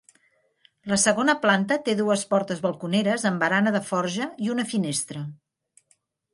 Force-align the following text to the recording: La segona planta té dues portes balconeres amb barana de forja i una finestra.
La 0.93 0.97
segona 1.03 1.35
planta 1.43 1.77
té 1.89 1.95
dues 1.99 2.23
portes 2.33 2.65
balconeres 2.65 3.29
amb 3.33 3.45
barana 3.47 3.77
de 3.79 3.85
forja 3.93 4.33
i 4.47 4.53
una 4.59 4.69
finestra. 4.75 5.27